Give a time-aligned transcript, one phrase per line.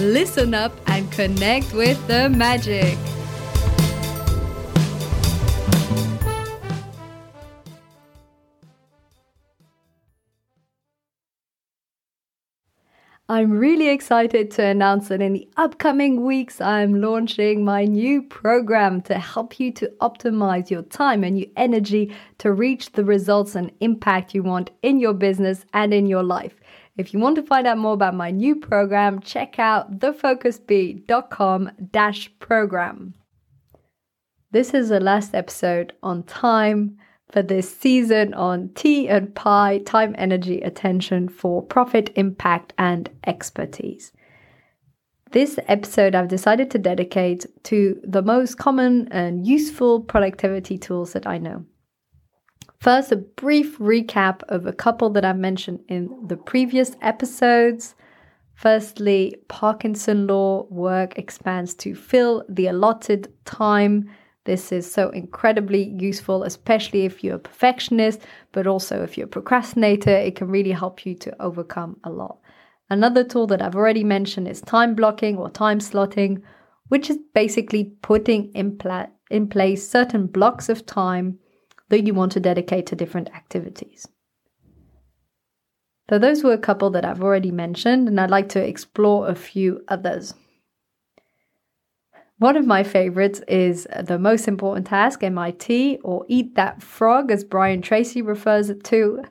[0.00, 2.98] listen up and connect with the magic.
[13.28, 19.00] I'm really excited to announce that in the upcoming weeks, I'm launching my new program
[19.02, 23.72] to help you to optimize your time and your energy to reach the results and
[23.80, 26.54] impact you want in your business and in your life.
[26.96, 32.30] If you want to find out more about my new program, check out thefocusbee.com dash
[32.38, 33.14] program.
[34.50, 36.96] This is the last episode on time
[37.30, 44.12] for this season on TEA and PIE, time, energy, attention for profit, impact, and expertise.
[45.32, 51.26] This episode I've decided to dedicate to the most common and useful productivity tools that
[51.26, 51.66] I know.
[52.78, 57.94] First, a brief recap of a couple that I've mentioned in the previous episodes.
[58.54, 64.10] Firstly, Parkinson law work expands to fill the allotted time.
[64.44, 68.20] This is so incredibly useful, especially if you're a perfectionist,
[68.52, 72.38] but also if you're a procrastinator, it can really help you to overcome a lot.
[72.88, 76.42] Another tool that I've already mentioned is time blocking or time slotting,
[76.88, 81.38] which is basically putting in, pla- in place certain blocks of time
[81.88, 84.06] that you want to dedicate to different activities.
[86.08, 89.34] So, those were a couple that I've already mentioned, and I'd like to explore a
[89.34, 90.34] few others.
[92.38, 97.44] One of my favorites is the most important task, MIT, or eat that frog, as
[97.44, 99.24] Brian Tracy refers it to.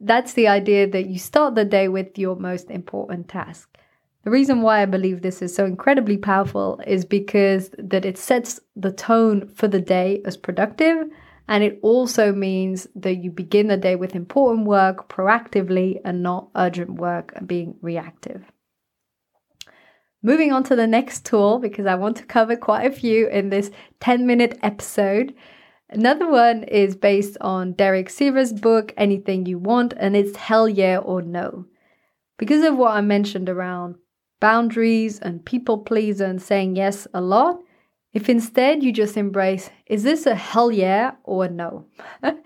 [0.00, 3.76] That's the idea that you start the day with your most important task.
[4.22, 8.60] The reason why I believe this is so incredibly powerful is because that it sets
[8.76, 11.08] the tone for the day as productive
[11.48, 16.50] and it also means that you begin the day with important work proactively and not
[16.54, 18.44] urgent work and being reactive.
[20.22, 23.48] Moving on to the next tool, because I want to cover quite a few in
[23.48, 23.70] this
[24.00, 25.34] 10 minute episode.
[25.88, 30.98] Another one is based on Derek Sivers' book, Anything You Want, and it's Hell Yeah
[30.98, 31.64] or No.
[32.36, 33.94] Because of what I mentioned around
[34.38, 37.60] boundaries and people pleaser and saying yes a lot,
[38.18, 41.86] if instead you just embrace, is this a hell yeah or a no?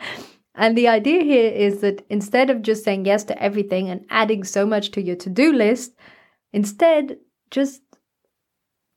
[0.54, 4.44] and the idea here is that instead of just saying yes to everything and adding
[4.44, 5.94] so much to your to do list,
[6.52, 7.16] instead
[7.50, 7.80] just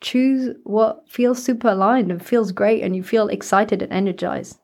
[0.02, 4.60] choose what feels super aligned and feels great and you feel excited and energized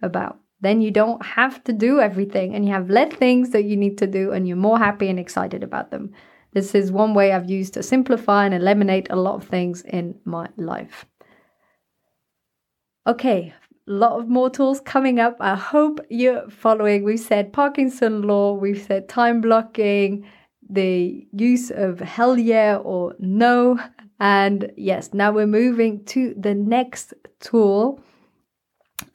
[0.00, 0.38] about.
[0.62, 3.98] Then you don't have to do everything and you have less things that you need
[3.98, 6.14] to do and you're more happy and excited about them.
[6.54, 10.18] This is one way I've used to simplify and eliminate a lot of things in
[10.24, 11.04] my life.
[13.04, 13.52] Okay,
[13.88, 15.36] a lot of more tools coming up.
[15.40, 17.02] I hope you're following.
[17.02, 20.24] We've said Parkinson law, we've said time blocking,
[20.70, 23.80] the use of hell yeah or no.
[24.20, 28.00] And yes, now we're moving to the next tool.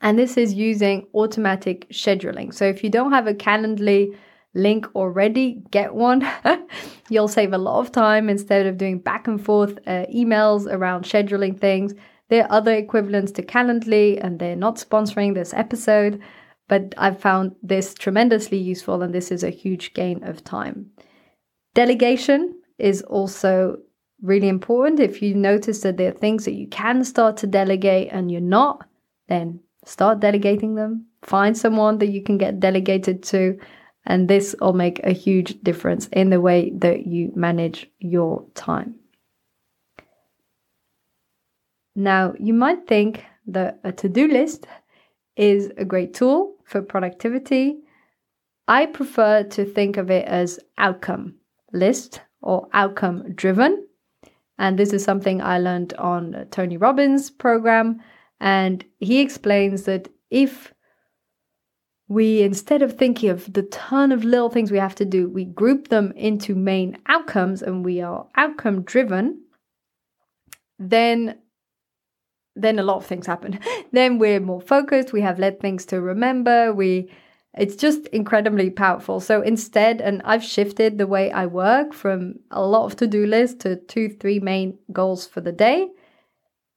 [0.02, 2.52] And this is using automatic scheduling.
[2.52, 4.14] So if you don't have a Calendly
[4.52, 6.28] link already, get one.
[7.08, 11.04] You'll save a lot of time instead of doing back and forth uh, emails around
[11.04, 11.94] scheduling things.
[12.28, 16.20] There are other equivalents to Calendly, and they're not sponsoring this episode,
[16.68, 20.90] but I've found this tremendously useful, and this is a huge gain of time.
[21.74, 23.78] Delegation is also
[24.20, 25.00] really important.
[25.00, 28.40] If you notice that there are things that you can start to delegate and you're
[28.40, 28.86] not,
[29.28, 31.06] then start delegating them.
[31.22, 33.58] Find someone that you can get delegated to,
[34.04, 38.97] and this will make a huge difference in the way that you manage your time.
[41.98, 44.68] Now, you might think that a to do list
[45.34, 47.80] is a great tool for productivity.
[48.68, 51.34] I prefer to think of it as outcome
[51.72, 53.84] list or outcome driven.
[54.58, 58.00] And this is something I learned on Tony Robbins' program.
[58.38, 60.72] And he explains that if
[62.06, 65.44] we, instead of thinking of the ton of little things we have to do, we
[65.44, 69.42] group them into main outcomes and we are outcome driven,
[70.78, 71.34] then
[72.60, 73.58] then a lot of things happen.
[73.92, 77.10] then we're more focused, we have less things to remember, we
[77.56, 79.18] it's just incredibly powerful.
[79.20, 83.26] So instead, and I've shifted the way I work from a lot of to do
[83.26, 85.88] lists to two, three main goals for the day.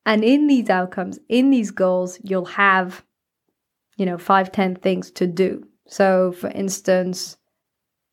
[0.06, 3.04] And in these outcomes, in these goals, you'll have,
[3.98, 5.64] you know, five, ten things to do.
[5.88, 7.38] So, for instance,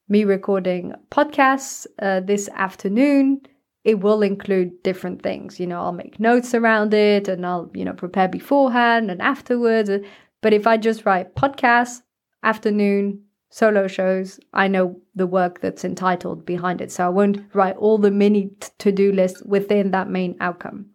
[0.08, 3.40] me recording podcasts uh, this afternoon,
[3.88, 5.58] it will include different things.
[5.58, 9.90] You know, I'll make notes around it and I'll, you know, prepare beforehand and afterwards.
[10.42, 12.02] But if I just write podcasts,
[12.42, 16.92] afternoon, solo shows, I know the work that's entitled behind it.
[16.92, 20.90] So I won't write all the mini to do lists within that main outcome.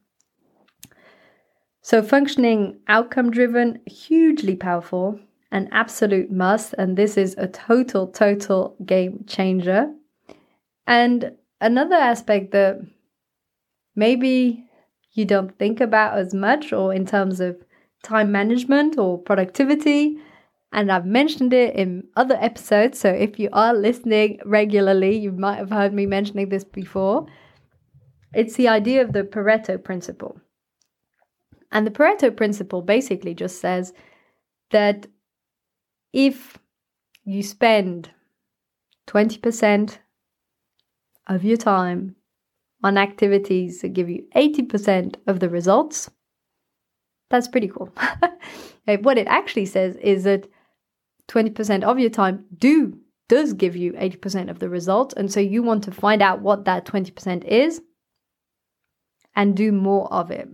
[1.81, 5.19] So functioning outcome driven, hugely powerful,
[5.51, 6.75] an absolute must.
[6.77, 9.91] And this is a total, total game changer.
[10.85, 11.31] And
[11.63, 12.79] another aspect that
[13.95, 14.65] maybe
[15.13, 17.57] you don't think about as much, or in terms of
[18.03, 20.17] time management or productivity,
[20.71, 22.99] and I've mentioned it in other episodes.
[22.99, 27.27] So if you are listening regularly, you might have heard me mentioning this before.
[28.33, 30.39] It's the idea of the Pareto principle.
[31.71, 33.93] And the Pareto principle basically just says
[34.71, 35.05] that
[36.11, 36.57] if
[37.23, 38.09] you spend
[39.07, 39.99] 20%
[41.27, 42.15] of your time
[42.83, 46.09] on activities that give you 80% of the results,
[47.29, 47.89] that's pretty cool.
[49.01, 50.47] what it actually says is that
[51.29, 52.97] 20% of your time do
[53.29, 56.65] does give you 80% of the result and so you want to find out what
[56.65, 57.81] that 20% is
[59.35, 60.49] and do more of it.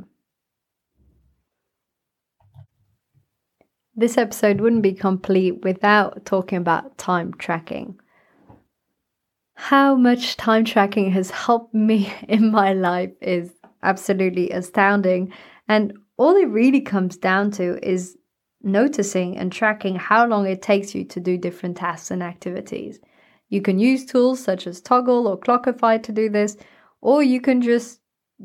[3.95, 7.99] This episode wouldn't be complete without talking about time tracking.
[9.61, 13.51] How much time tracking has helped me in my life is
[13.83, 15.33] absolutely astounding.
[15.67, 18.17] And all it really comes down to is
[18.63, 22.99] noticing and tracking how long it takes you to do different tasks and activities.
[23.49, 26.55] You can use tools such as Toggl or Clockify to do this,
[27.01, 27.99] or you can just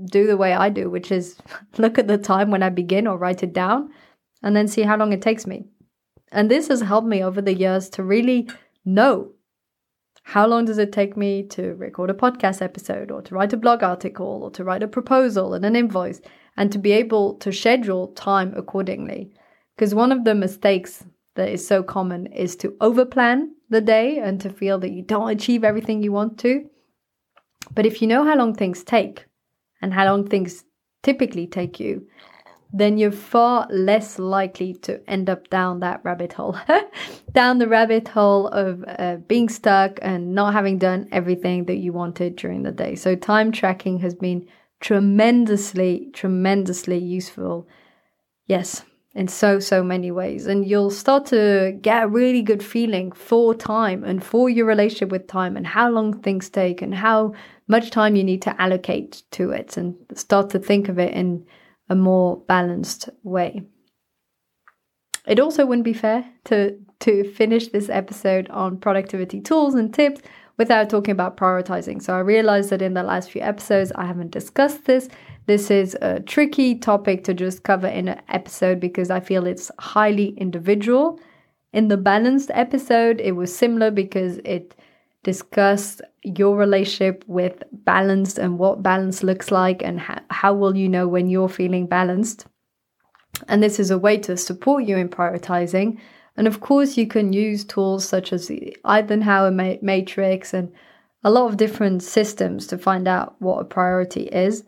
[0.06, 1.36] do the way I do, which is
[1.78, 3.92] look at the time when I begin or write it down
[4.42, 5.64] and then see how long it takes me.
[6.32, 8.50] And this has helped me over the years to really
[8.84, 9.33] know
[10.24, 13.58] how long does it take me to record a podcast episode or to write a
[13.58, 16.20] blog article or to write a proposal and an invoice
[16.56, 19.30] and to be able to schedule time accordingly.
[19.76, 21.04] Because one of the mistakes
[21.34, 25.30] that is so common is to overplan the day and to feel that you don't
[25.30, 26.70] achieve everything you want to.
[27.74, 29.26] But if you know how long things take
[29.82, 30.64] and how long things
[31.02, 32.06] typically take you,
[32.76, 36.58] then you're far less likely to end up down that rabbit hole,
[37.32, 41.92] down the rabbit hole of uh, being stuck and not having done everything that you
[41.92, 42.96] wanted during the day.
[42.96, 44.48] So, time tracking has been
[44.80, 47.68] tremendously, tremendously useful.
[48.48, 48.84] Yes,
[49.14, 50.48] in so, so many ways.
[50.48, 55.10] And you'll start to get a really good feeling for time and for your relationship
[55.10, 57.34] with time and how long things take and how
[57.68, 61.46] much time you need to allocate to it and start to think of it in
[61.88, 63.62] a more balanced way.
[65.26, 70.22] It also wouldn't be fair to to finish this episode on productivity tools and tips
[70.56, 72.00] without talking about prioritizing.
[72.00, 75.08] So I realized that in the last few episodes I haven't discussed this
[75.46, 79.70] this is a tricky topic to just cover in an episode because I feel it's
[79.78, 81.20] highly individual.
[81.72, 84.74] In the balanced episode, it was similar because it
[85.24, 90.88] discussed your relationship with balance and what balance looks like and how, how will you
[90.88, 92.46] know when you're feeling balanced.
[93.48, 95.98] And this is a way to support you in prioritizing.
[96.36, 100.72] And of course, you can use tools such as the Eisenhower matrix and
[101.24, 104.64] a lot of different systems to find out what a priority is.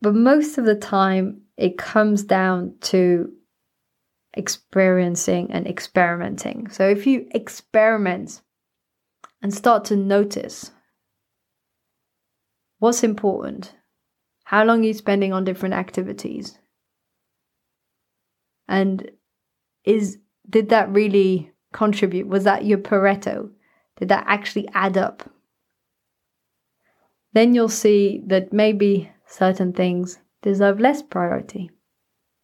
[0.00, 3.32] But most of the time, it comes down to
[4.34, 6.68] experiencing and experimenting.
[6.68, 8.42] So if you experiment
[9.46, 10.72] and start to notice
[12.80, 13.76] what's important,
[14.42, 16.58] how long you're you spending on different activities,
[18.66, 19.08] and
[19.84, 20.18] is
[20.50, 22.26] did that really contribute?
[22.26, 23.50] Was that your Pareto?
[24.00, 25.30] Did that actually add up?
[27.32, 31.70] Then you'll see that maybe certain things deserve less priority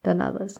[0.04, 0.56] than others.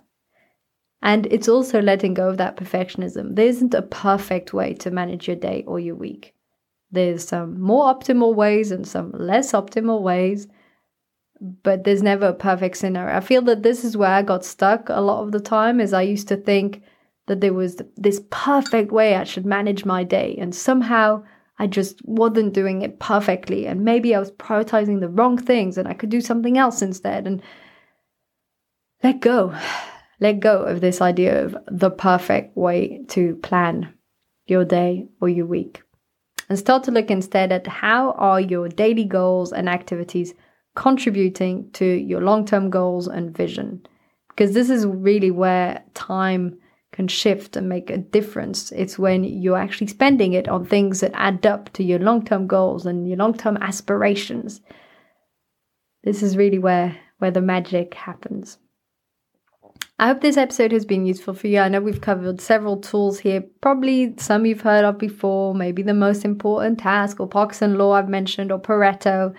[1.03, 3.35] And it's also letting go of that perfectionism.
[3.35, 6.35] There isn't a perfect way to manage your day or your week.
[6.93, 10.47] There's some more optimal ways and some less optimal ways,
[11.41, 13.17] but there's never a perfect scenario.
[13.17, 15.93] I feel that this is where I got stuck a lot of the time is
[15.93, 16.83] I used to think
[17.27, 21.25] that there was this perfect way I should manage my day and somehow
[21.59, 23.67] I just wasn't doing it perfectly.
[23.67, 27.27] And maybe I was prioritizing the wrong things and I could do something else instead.
[27.27, 27.43] And
[29.03, 29.55] let go.
[30.23, 33.93] Let go of this idea of the perfect way to plan
[34.47, 35.83] your day or your week
[36.49, 40.33] and start to look instead at how are your daily goals and activities
[40.77, 43.85] contributing to your long-term goals and vision
[44.29, 46.57] because this is really where time
[46.93, 48.71] can shift and make a difference.
[48.73, 52.47] It's when you're actually spending it on things that add up to your long term
[52.47, 54.61] goals and your long term aspirations.
[56.05, 58.59] This is really where, where the magic happens.
[59.99, 61.61] I hope this episode has been useful for you.
[61.61, 65.95] I know we've covered several tools here, probably some you've heard of before, maybe the
[65.95, 69.35] most important task or Parkinson law I've mentioned or Pareto.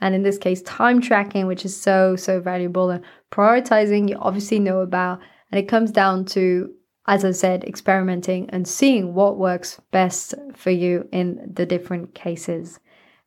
[0.00, 2.90] And in this case, time tracking, which is so, so valuable.
[2.90, 5.20] And prioritizing, you obviously know about.
[5.52, 6.72] And it comes down to
[7.08, 12.78] as I said, experimenting and seeing what works best for you in the different cases.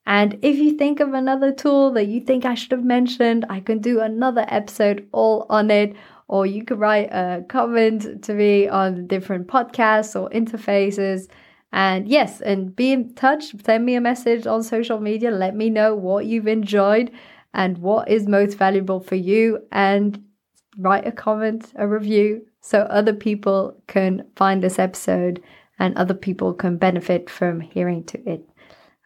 [0.05, 3.59] And if you think of another tool that you think I should have mentioned, I
[3.59, 5.95] can do another episode all on it.
[6.27, 11.27] Or you could write a comment to me on different podcasts or interfaces.
[11.73, 13.53] And yes, and be in touch.
[13.63, 15.31] Send me a message on social media.
[15.31, 17.11] Let me know what you've enjoyed
[17.53, 19.59] and what is most valuable for you.
[19.71, 20.23] And
[20.77, 25.41] write a comment, a review so other people can find this episode
[25.79, 28.47] and other people can benefit from hearing to it.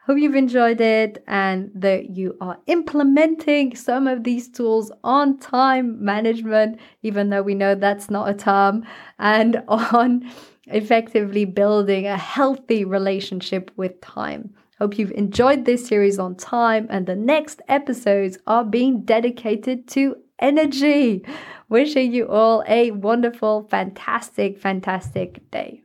[0.05, 6.03] Hope you've enjoyed it and that you are implementing some of these tools on time
[6.03, 8.85] management, even though we know that's not a term,
[9.17, 10.29] and on
[10.67, 14.53] effectively building a healthy relationship with time.
[14.77, 20.17] Hope you've enjoyed this series on time, and the next episodes are being dedicated to
[20.37, 21.25] energy.
[21.67, 25.84] Wishing you all a wonderful, fantastic, fantastic day.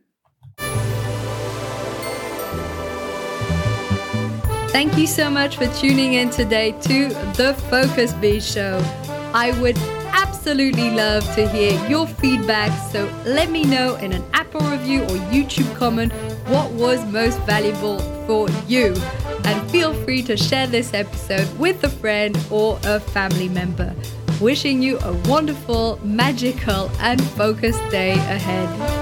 [4.72, 8.80] Thank you so much for tuning in today to the Focus Bee Show.
[9.34, 9.76] I would
[10.12, 15.16] absolutely love to hear your feedback, so let me know in an Apple review or
[15.32, 16.12] YouTube comment
[16.46, 17.98] what was most valuable
[18.28, 18.94] for you.
[19.44, 23.92] And feel free to share this episode with a friend or a family member.
[24.40, 28.99] Wishing you a wonderful, magical, and focused day ahead.